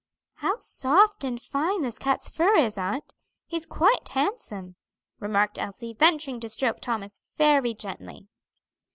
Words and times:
"How 0.37 0.55
soft 0.57 1.23
and 1.23 1.39
fine 1.39 1.83
this 1.83 1.99
cat's 1.99 2.27
fur 2.27 2.55
is, 2.57 2.75
aunt; 2.75 3.13
he's 3.45 3.67
quite 3.67 4.09
handsome," 4.09 4.75
remarked 5.19 5.59
Elsie, 5.59 5.93
venturing 5.93 6.39
to 6.39 6.49
stroke 6.49 6.79
Thomas 6.79 7.21
very 7.37 7.75
gently. 7.75 8.27